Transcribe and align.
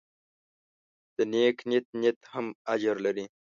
د 1.15 1.17
نیک 1.31 1.57
نیت 1.69 1.87
نیت 1.99 2.19
هم 2.31 2.45
اجر 2.73 2.95
لري. 3.05 3.25